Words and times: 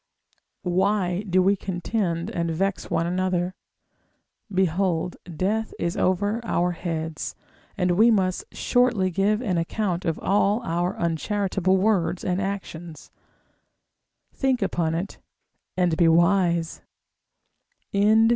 Why 0.63 1.21
do 1.29 1.43
we 1.43 1.55
contend 1.55 2.31
and 2.31 2.49
vex 2.49 2.89
one 2.89 3.05
another? 3.05 3.53
behold 4.51 5.17
death 5.37 5.75
is 5.77 5.95
over 5.95 6.41
our 6.43 6.71
heads, 6.71 7.35
and 7.77 7.91
we 7.91 8.09
must 8.09 8.45
shortly 8.51 9.11
give 9.11 9.43
an 9.43 9.59
account 9.59 10.03
of 10.05 10.17
all 10.17 10.59
our 10.63 10.97
uncharitable 10.97 11.77
words 11.77 12.25
and 12.25 12.41
actions: 12.41 13.11
think 14.33 14.63
upon 14.63 14.95
it: 14.95 15.19
and 15.77 15.95
be 15.95 16.07
wise. 16.07 16.81
SECT. 17.93 17.93
II. 18.03 18.27